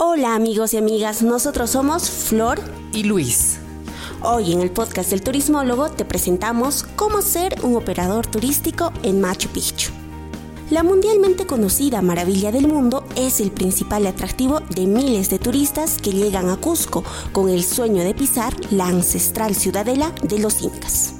Hola 0.00 0.36
amigos 0.36 0.74
y 0.74 0.76
amigas, 0.76 1.24
nosotros 1.24 1.70
somos 1.70 2.08
Flor 2.08 2.60
y 2.92 3.02
Luis. 3.02 3.58
Hoy 4.22 4.52
en 4.52 4.60
el 4.60 4.70
podcast 4.70 5.10
del 5.10 5.22
turismólogo 5.22 5.90
te 5.90 6.04
presentamos 6.04 6.84
cómo 6.94 7.20
ser 7.20 7.56
un 7.64 7.74
operador 7.74 8.24
turístico 8.24 8.92
en 9.02 9.20
Machu 9.20 9.48
Picchu. 9.48 9.90
La 10.70 10.84
mundialmente 10.84 11.46
conocida 11.46 12.00
Maravilla 12.00 12.52
del 12.52 12.68
Mundo 12.68 13.04
es 13.16 13.40
el 13.40 13.50
principal 13.50 14.06
atractivo 14.06 14.60
de 14.60 14.86
miles 14.86 15.30
de 15.30 15.40
turistas 15.40 15.98
que 16.00 16.12
llegan 16.12 16.48
a 16.48 16.58
Cusco 16.58 17.02
con 17.32 17.48
el 17.48 17.64
sueño 17.64 18.04
de 18.04 18.14
pisar 18.14 18.54
la 18.70 18.86
ancestral 18.86 19.56
ciudadela 19.56 20.12
de 20.22 20.38
los 20.38 20.62
incas. 20.62 21.14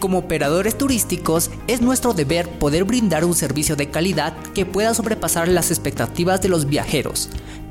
Como 0.00 0.16
operadores 0.16 0.78
turísticos, 0.78 1.50
es 1.66 1.82
nuestro 1.82 2.14
deber 2.14 2.48
poder 2.48 2.84
brindar 2.84 3.24
un 3.24 3.34
servicio 3.34 3.74
de 3.74 3.90
calidad 3.90 4.32
que 4.54 4.64
pueda 4.64 4.94
sobrepasar 4.94 5.48
las 5.48 5.70
expectativas 5.70 6.40
de 6.40 6.48
los 6.48 6.66
viajeros. 6.66 7.28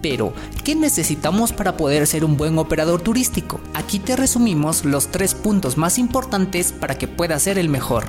Pero, 0.10 0.32
¿qué 0.64 0.74
necesitamos 0.74 1.52
para 1.52 1.76
poder 1.76 2.08
ser 2.08 2.24
un 2.24 2.38
buen 2.38 2.58
operador 2.58 3.02
turístico? 3.02 3.60
Aquí 3.74 4.00
te 4.00 4.16
resumimos 4.16 4.86
los 4.86 5.10
tres 5.10 5.36
puntos 5.36 5.76
más 5.76 6.00
importantes 6.00 6.72
para 6.72 6.98
que 6.98 7.10
puedas 7.10 7.44
ser 7.44 7.58
el 7.58 7.68
mejor. 7.68 8.06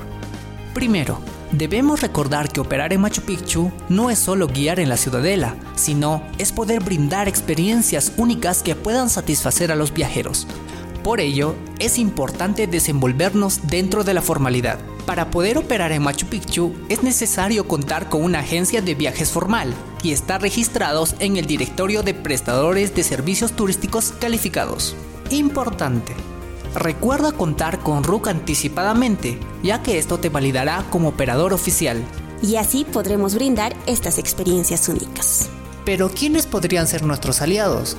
Primero, 0.73 1.19
debemos 1.51 1.99
recordar 1.99 2.53
que 2.53 2.61
operar 2.61 2.93
en 2.93 3.01
Machu 3.01 3.23
Picchu 3.23 3.73
no 3.89 4.09
es 4.09 4.17
solo 4.17 4.47
guiar 4.47 4.79
en 4.79 4.87
la 4.87 4.95
ciudadela, 4.95 5.57
sino 5.75 6.23
es 6.37 6.53
poder 6.53 6.81
brindar 6.81 7.27
experiencias 7.27 8.13
únicas 8.15 8.63
que 8.63 8.75
puedan 8.75 9.09
satisfacer 9.09 9.69
a 9.69 9.75
los 9.75 9.93
viajeros. 9.93 10.47
Por 11.03 11.19
ello, 11.19 11.53
es 11.79 11.99
importante 11.99 12.65
desenvolvernos 12.65 13.67
dentro 13.67 14.05
de 14.05 14.13
la 14.13 14.21
formalidad. 14.21 14.79
Para 15.05 15.31
poder 15.31 15.57
operar 15.57 15.91
en 15.91 16.03
Machu 16.03 16.27
Picchu 16.27 16.73
es 16.87 17.03
necesario 17.03 17.67
contar 17.67 18.07
con 18.07 18.23
una 18.23 18.39
agencia 18.39 18.81
de 18.81 18.95
viajes 18.95 19.31
formal 19.31 19.75
y 20.03 20.11
estar 20.11 20.41
registrados 20.41 21.15
en 21.19 21.37
el 21.37 21.45
directorio 21.45 22.03
de 22.03 22.13
prestadores 22.13 22.95
de 22.95 23.03
servicios 23.03 23.53
turísticos 23.53 24.13
calificados. 24.19 24.95
Importante. 25.29 26.15
Recuerda 26.75 27.31
contar 27.31 27.79
con 27.79 28.03
RUC 28.03 28.27
anticipadamente, 28.27 29.39
ya 29.63 29.81
que 29.81 29.97
esto 29.97 30.19
te 30.19 30.29
validará 30.29 30.85
como 30.89 31.09
operador 31.09 31.53
oficial. 31.53 32.03
Y 32.41 32.55
así 32.55 32.85
podremos 32.85 33.35
brindar 33.35 33.75
estas 33.85 34.17
experiencias 34.17 34.87
únicas. 34.87 35.49
Pero 35.83 36.09
¿quiénes 36.09 36.45
podrían 36.45 36.87
ser 36.87 37.03
nuestros 37.03 37.41
aliados? 37.41 37.97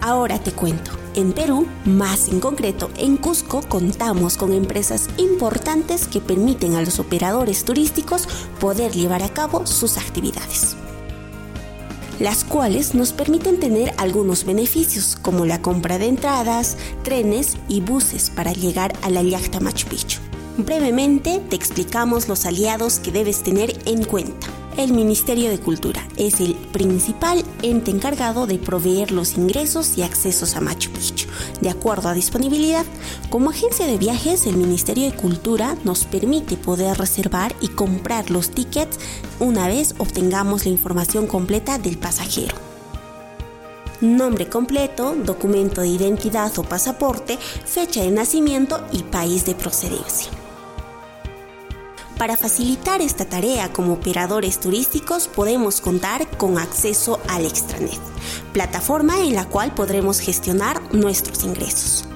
Ahora 0.00 0.38
te 0.38 0.52
cuento. 0.52 1.03
En 1.14 1.32
Perú, 1.32 1.66
más 1.84 2.28
en 2.28 2.40
concreto 2.40 2.90
en 2.96 3.16
Cusco, 3.16 3.62
contamos 3.68 4.36
con 4.36 4.52
empresas 4.52 5.08
importantes 5.16 6.08
que 6.08 6.20
permiten 6.20 6.74
a 6.74 6.82
los 6.82 6.98
operadores 6.98 7.64
turísticos 7.64 8.26
poder 8.58 8.92
llevar 8.92 9.22
a 9.22 9.28
cabo 9.28 9.66
sus 9.66 9.96
actividades 9.96 10.76
las 12.20 12.44
cuales 12.44 12.94
nos 12.94 13.12
permiten 13.12 13.58
tener 13.58 13.92
algunos 13.96 14.44
beneficios 14.44 15.18
como 15.20 15.46
la 15.46 15.60
compra 15.60 15.98
de 15.98 16.06
entradas, 16.06 16.76
trenes 17.02 17.56
y 17.68 17.80
buses 17.80 18.30
para 18.30 18.52
llegar 18.52 18.92
a 19.02 19.10
la 19.10 19.22
yacta 19.22 19.60
Machu 19.60 19.88
Picchu. 19.88 20.20
Brevemente 20.56 21.42
te 21.48 21.56
explicamos 21.56 22.28
los 22.28 22.46
aliados 22.46 23.00
que 23.00 23.10
debes 23.10 23.42
tener 23.42 23.76
en 23.86 24.04
cuenta. 24.04 24.46
El 24.76 24.92
Ministerio 24.92 25.50
de 25.50 25.60
Cultura 25.60 26.04
es 26.16 26.40
el 26.40 26.56
principal 26.56 27.44
ente 27.62 27.92
encargado 27.92 28.48
de 28.48 28.58
proveer 28.58 29.12
los 29.12 29.34
ingresos 29.38 29.96
y 29.96 30.02
accesos 30.02 30.56
a 30.56 30.60
Machu 30.60 30.90
Picchu, 30.90 31.28
de 31.60 31.70
acuerdo 31.70 32.08
a 32.08 32.12
disponibilidad. 32.12 32.84
Como 33.30 33.50
agencia 33.50 33.86
de 33.86 33.98
viajes, 33.98 34.48
el 34.48 34.56
Ministerio 34.56 35.08
de 35.08 35.16
Cultura 35.16 35.76
nos 35.84 36.04
permite 36.06 36.56
poder 36.56 36.98
reservar 36.98 37.54
y 37.60 37.68
comprar 37.68 38.32
los 38.32 38.50
tickets 38.50 38.98
una 39.38 39.68
vez 39.68 39.94
obtengamos 39.98 40.64
la 40.64 40.72
información 40.72 41.28
completa 41.28 41.78
del 41.78 41.96
pasajero 41.96 42.56
nombre 44.00 44.50
completo, 44.50 45.14
documento 45.14 45.80
de 45.80 45.88
identidad 45.88 46.52
o 46.58 46.62
pasaporte, 46.62 47.38
fecha 47.38 48.02
de 48.02 48.10
nacimiento 48.10 48.84
y 48.92 49.02
país 49.02 49.46
de 49.46 49.54
procedencia. 49.54 50.43
Para 52.18 52.36
facilitar 52.36 53.00
esta 53.00 53.24
tarea 53.24 53.72
como 53.72 53.92
operadores 53.92 54.60
turísticos 54.60 55.26
podemos 55.26 55.80
contar 55.80 56.28
con 56.36 56.58
acceso 56.58 57.20
al 57.28 57.44
extranet, 57.44 58.00
plataforma 58.52 59.20
en 59.20 59.34
la 59.34 59.46
cual 59.46 59.74
podremos 59.74 60.20
gestionar 60.20 60.80
nuestros 60.94 61.42
ingresos. 61.42 62.06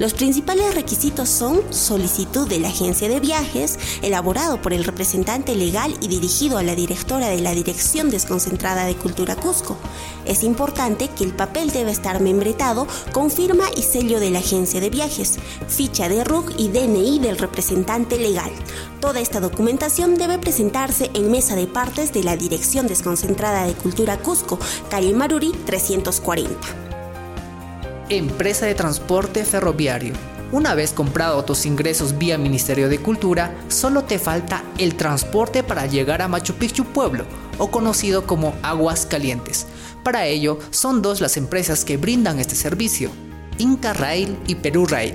Los 0.00 0.14
principales 0.14 0.74
requisitos 0.74 1.28
son 1.28 1.60
solicitud 1.74 2.48
de 2.48 2.58
la 2.58 2.68
agencia 2.68 3.06
de 3.06 3.20
viajes, 3.20 3.78
elaborado 4.00 4.62
por 4.62 4.72
el 4.72 4.84
representante 4.84 5.54
legal 5.54 5.94
y 6.00 6.08
dirigido 6.08 6.56
a 6.56 6.62
la 6.62 6.74
directora 6.74 7.28
de 7.28 7.42
la 7.42 7.52
Dirección 7.52 8.08
Desconcentrada 8.08 8.86
de 8.86 8.94
Cultura 8.94 9.36
Cusco. 9.36 9.76
Es 10.24 10.42
importante 10.42 11.08
que 11.08 11.24
el 11.24 11.34
papel 11.34 11.70
debe 11.70 11.90
estar 11.90 12.22
membretado 12.22 12.86
con 13.12 13.30
firma 13.30 13.66
y 13.76 13.82
sello 13.82 14.20
de 14.20 14.30
la 14.30 14.38
agencia 14.38 14.80
de 14.80 14.88
viajes, 14.88 15.38
ficha 15.68 16.08
de 16.08 16.24
RUG 16.24 16.54
y 16.56 16.68
DNI 16.68 17.18
del 17.18 17.36
representante 17.36 18.18
legal. 18.18 18.52
Toda 19.02 19.20
esta 19.20 19.38
documentación 19.38 20.14
debe 20.14 20.38
presentarse 20.38 21.10
en 21.12 21.30
mesa 21.30 21.56
de 21.56 21.66
partes 21.66 22.10
de 22.14 22.24
la 22.24 22.38
Dirección 22.38 22.86
Desconcentrada 22.86 23.66
de 23.66 23.74
Cultura 23.74 24.16
Cusco, 24.16 24.58
calle 24.88 25.12
Maruri 25.12 25.52
340 25.66 26.89
empresa 28.10 28.66
de 28.66 28.74
transporte 28.74 29.44
ferroviario. 29.44 30.14
Una 30.50 30.74
vez 30.74 30.92
comprado 30.92 31.44
tus 31.44 31.64
ingresos 31.64 32.18
vía 32.18 32.36
Ministerio 32.36 32.88
de 32.88 32.98
Cultura, 32.98 33.54
solo 33.68 34.02
te 34.02 34.18
falta 34.18 34.64
el 34.78 34.96
transporte 34.96 35.62
para 35.62 35.86
llegar 35.86 36.20
a 36.20 36.26
Machu 36.26 36.54
Picchu 36.54 36.84
Pueblo, 36.84 37.24
o 37.58 37.70
conocido 37.70 38.26
como 38.26 38.54
Aguas 38.62 39.06
Calientes. 39.06 39.68
Para 40.02 40.26
ello, 40.26 40.58
son 40.70 41.02
dos 41.02 41.20
las 41.20 41.36
empresas 41.36 41.84
que 41.84 41.98
brindan 41.98 42.40
este 42.40 42.56
servicio, 42.56 43.10
Inca 43.58 43.92
Rail 43.92 44.36
y 44.48 44.56
Perú 44.56 44.86
Rail. 44.86 45.14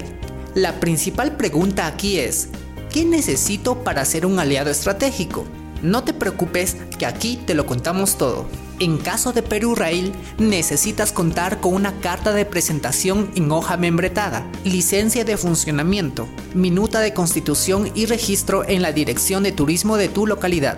La 0.54 0.80
principal 0.80 1.36
pregunta 1.36 1.88
aquí 1.88 2.18
es, 2.18 2.48
¿qué 2.90 3.04
necesito 3.04 3.84
para 3.84 4.06
ser 4.06 4.26
un 4.26 4.40
aliado 4.40 4.70
estratégico? 4.72 5.44
No 5.82 6.06
te 6.06 6.14
preocupes 6.14 6.78
que 6.98 7.06
aquí 7.06 7.42
te 7.46 7.56
lo 7.56 7.66
contamos 7.66 8.18
todo. 8.18 8.46
En 8.80 8.98
caso 8.98 9.32
de 9.32 9.42
Perú 9.42 9.74
Rail, 9.74 10.12
necesitas 10.38 11.14
contar 11.14 11.62
con 11.62 11.74
una 11.74 11.94
carta 12.02 12.34
de 12.34 12.44
presentación 12.44 13.32
en 13.36 13.50
hoja 13.52 13.78
membretada, 13.78 14.46
licencia 14.66 15.24
de 15.24 15.38
funcionamiento, 15.38 16.28
minuta 16.54 17.00
de 17.00 17.14
constitución 17.14 17.90
y 17.96 18.06
registro 18.06 18.68
en 18.68 18.82
la 18.82 18.92
Dirección 18.92 19.44
de 19.44 19.54
Turismo 19.54 19.96
de 19.96 20.10
tu 20.10 20.28
localidad. 20.28 20.78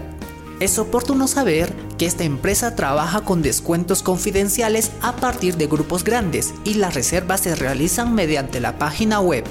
Es 0.59 0.77
oportuno 0.77 1.27
saber 1.27 1.73
que 1.97 2.05
esta 2.05 2.23
empresa 2.23 2.75
trabaja 2.75 3.21
con 3.21 3.41
descuentos 3.41 4.03
confidenciales 4.03 4.91
a 5.01 5.15
partir 5.15 5.57
de 5.57 5.65
grupos 5.65 6.03
grandes 6.03 6.53
y 6.65 6.75
las 6.75 6.93
reservas 6.93 7.41
se 7.41 7.55
realizan 7.55 8.13
mediante 8.13 8.59
la 8.59 8.77
página 8.77 9.19
web. 9.19 9.43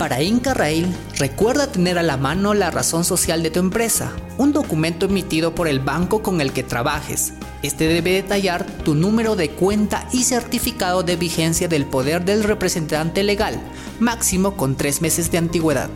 Para 0.00 0.22
Inca 0.22 0.54
Rail, 0.54 0.96
recuerda 1.18 1.70
tener 1.70 1.98
a 1.98 2.02
la 2.02 2.16
mano 2.16 2.54
la 2.54 2.70
razón 2.70 3.04
social 3.04 3.42
de 3.42 3.50
tu 3.50 3.60
empresa, 3.60 4.12
un 4.38 4.50
documento 4.50 5.04
emitido 5.04 5.54
por 5.54 5.68
el 5.68 5.78
banco 5.78 6.22
con 6.22 6.40
el 6.40 6.54
que 6.54 6.62
trabajes. 6.62 7.34
Este 7.62 7.86
debe 7.86 8.12
detallar 8.12 8.64
tu 8.64 8.94
número 8.94 9.36
de 9.36 9.50
cuenta 9.50 10.08
y 10.10 10.22
certificado 10.22 11.02
de 11.02 11.16
vigencia 11.16 11.68
del 11.68 11.84
poder 11.84 12.24
del 12.24 12.44
representante 12.44 13.22
legal, 13.22 13.60
máximo 13.98 14.56
con 14.56 14.74
tres 14.74 15.02
meses 15.02 15.30
de 15.30 15.36
antigüedad. 15.36 15.90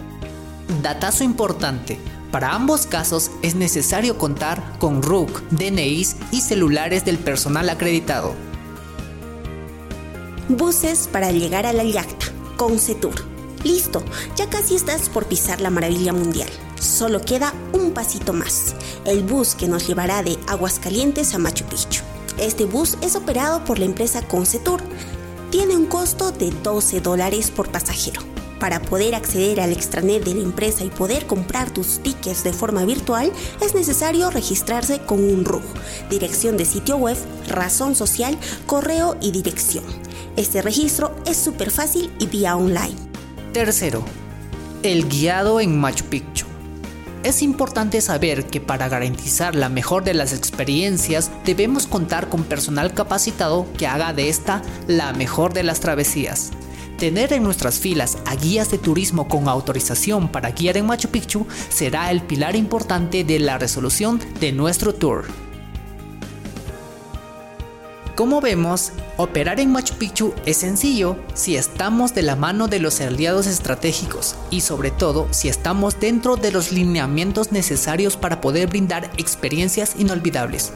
Datazo 0.82 1.24
importante. 1.24 1.98
Para 2.30 2.52
ambos 2.52 2.84
casos 2.84 3.30
es 3.40 3.54
necesario 3.54 4.18
contar 4.18 4.62
con 4.78 5.02
RUC, 5.02 5.48
DNIs 5.48 6.16
y 6.30 6.42
celulares 6.42 7.06
del 7.06 7.16
personal 7.16 7.70
acreditado. 7.70 8.34
Buses 10.50 11.08
para 11.10 11.32
llegar 11.32 11.64
a 11.64 11.72
la 11.72 11.84
yacta, 11.84 12.26
con 12.58 12.78
CETUR. 12.78 13.33
Listo, 13.64 14.04
ya 14.36 14.50
casi 14.50 14.74
estás 14.74 15.08
por 15.08 15.24
pisar 15.24 15.62
la 15.62 15.70
maravilla 15.70 16.12
mundial. 16.12 16.48
Solo 16.78 17.22
queda 17.22 17.54
un 17.72 17.92
pasito 17.92 18.34
más, 18.34 18.74
el 19.06 19.22
bus 19.22 19.54
que 19.54 19.68
nos 19.68 19.86
llevará 19.86 20.22
de 20.22 20.38
Aguascalientes 20.46 21.34
a 21.34 21.38
Machu 21.38 21.64
Picchu. 21.64 22.02
Este 22.38 22.66
bus 22.66 22.98
es 23.00 23.16
operado 23.16 23.64
por 23.64 23.78
la 23.78 23.86
empresa 23.86 24.20
Concetur. 24.28 24.82
Tiene 25.50 25.76
un 25.76 25.86
costo 25.86 26.30
de 26.30 26.50
12 26.50 27.00
dólares 27.00 27.50
por 27.50 27.70
pasajero. 27.70 28.20
Para 28.60 28.82
poder 28.82 29.14
acceder 29.14 29.60
al 29.60 29.72
extranet 29.72 30.24
de 30.24 30.34
la 30.34 30.42
empresa 30.42 30.84
y 30.84 30.90
poder 30.90 31.26
comprar 31.26 31.70
tus 31.70 32.00
tickets 32.00 32.44
de 32.44 32.52
forma 32.52 32.84
virtual, 32.84 33.32
es 33.62 33.74
necesario 33.74 34.30
registrarse 34.30 35.00
con 35.00 35.24
un 35.24 35.44
RUG, 35.44 35.62
dirección 36.10 36.56
de 36.58 36.66
sitio 36.66 36.96
web, 36.96 37.16
razón 37.48 37.94
social, 37.94 38.38
correo 38.66 39.16
y 39.22 39.30
dirección. 39.30 39.84
Este 40.36 40.60
registro 40.60 41.14
es 41.24 41.36
súper 41.38 41.70
fácil 41.70 42.12
y 42.18 42.26
vía 42.26 42.56
online. 42.56 43.13
Tercero, 43.54 44.04
el 44.82 45.08
guiado 45.08 45.60
en 45.60 45.78
Machu 45.78 46.06
Picchu. 46.06 46.44
Es 47.22 47.40
importante 47.40 48.00
saber 48.00 48.46
que 48.46 48.60
para 48.60 48.88
garantizar 48.88 49.54
la 49.54 49.68
mejor 49.68 50.02
de 50.02 50.12
las 50.12 50.32
experiencias 50.32 51.30
debemos 51.44 51.86
contar 51.86 52.28
con 52.28 52.42
personal 52.42 52.94
capacitado 52.94 53.68
que 53.78 53.86
haga 53.86 54.12
de 54.12 54.28
esta 54.28 54.60
la 54.88 55.12
mejor 55.12 55.52
de 55.52 55.62
las 55.62 55.78
travesías. 55.78 56.50
Tener 56.98 57.32
en 57.32 57.44
nuestras 57.44 57.78
filas 57.78 58.18
a 58.26 58.34
guías 58.34 58.72
de 58.72 58.78
turismo 58.78 59.28
con 59.28 59.46
autorización 59.46 60.26
para 60.26 60.50
guiar 60.50 60.76
en 60.76 60.86
Machu 60.86 61.10
Picchu 61.10 61.46
será 61.68 62.10
el 62.10 62.22
pilar 62.22 62.56
importante 62.56 63.22
de 63.22 63.38
la 63.38 63.56
resolución 63.56 64.20
de 64.40 64.50
nuestro 64.50 64.96
tour. 64.96 65.43
Como 68.14 68.40
vemos, 68.40 68.92
operar 69.16 69.58
en 69.58 69.72
Machu 69.72 69.94
Picchu 69.94 70.34
es 70.46 70.58
sencillo 70.58 71.16
si 71.34 71.56
estamos 71.56 72.14
de 72.14 72.22
la 72.22 72.36
mano 72.36 72.68
de 72.68 72.78
los 72.78 73.00
aliados 73.00 73.46
estratégicos 73.46 74.36
y 74.50 74.60
sobre 74.60 74.92
todo 74.92 75.26
si 75.32 75.48
estamos 75.48 75.98
dentro 75.98 76.36
de 76.36 76.52
los 76.52 76.70
lineamientos 76.70 77.50
necesarios 77.50 78.16
para 78.16 78.40
poder 78.40 78.68
brindar 78.68 79.10
experiencias 79.16 79.96
inolvidables. 79.98 80.72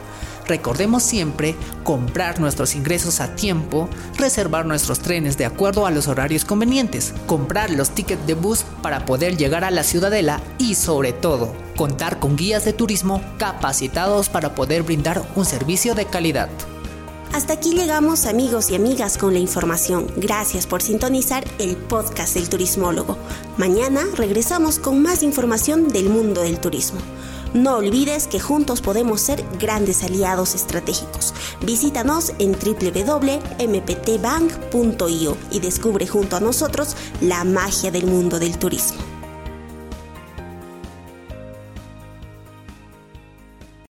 Recordemos 0.49 1.03
siempre 1.03 1.55
comprar 1.85 2.41
nuestros 2.41 2.75
ingresos 2.75 3.21
a 3.21 3.37
tiempo, 3.37 3.89
reservar 4.17 4.65
nuestros 4.67 4.99
trenes 4.99 5.37
de 5.37 5.45
acuerdo 5.45 5.87
a 5.87 5.91
los 5.91 6.09
horarios 6.09 6.45
convenientes, 6.45 7.15
comprar 7.27 7.71
los 7.71 7.91
tickets 7.91 8.27
de 8.27 8.35
bus 8.35 8.65
para 8.83 9.05
poder 9.05 9.37
llegar 9.37 9.63
a 9.63 9.71
la 9.71 9.85
ciudadela 9.85 10.41
y 10.59 10.75
sobre 10.75 11.13
todo 11.13 11.55
contar 11.77 12.19
con 12.19 12.35
guías 12.35 12.65
de 12.65 12.73
turismo 12.73 13.23
capacitados 13.39 14.29
para 14.29 14.55
poder 14.55 14.83
brindar 14.83 15.23
un 15.37 15.45
servicio 15.45 15.95
de 15.95 16.07
calidad. 16.07 16.49
Hasta 17.33 17.53
aquí 17.53 17.75
llegamos 17.75 18.27
amigos 18.27 18.71
y 18.71 18.75
amigas 18.75 19.19
con 19.19 19.35
la 19.35 19.39
información. 19.39 20.07
Gracias 20.17 20.67
por 20.67 20.83
sintonizar 20.83 21.45
el 21.59 21.77
podcast 21.77 22.35
del 22.35 22.49
turismólogo. 22.49 23.19
Mañana 23.57 24.05
regresamos 24.17 24.79
con 24.79 25.03
más 25.03 25.23
información 25.23 25.89
del 25.89 26.09
mundo 26.09 26.41
del 26.41 26.59
turismo. 26.59 27.01
No 27.55 27.77
olvides 27.77 28.27
que 28.27 28.41
juntos 28.41 28.81
podemos 28.81 29.21
ser 29.21 29.45
grandes 29.59 30.03
aliados 30.03 30.55
estratégicos. 30.55 31.35
Visítanos 31.63 32.33
en 32.39 32.53
www.mptbank.io 32.53 35.37
y 35.51 35.61
descubre 35.61 36.07
junto 36.07 36.37
a 36.37 36.41
nosotros 36.41 36.97
la 37.21 37.45
magia 37.45 37.91
del 37.91 38.07
mundo 38.07 38.39
del 38.39 38.59
turismo. 38.59 39.08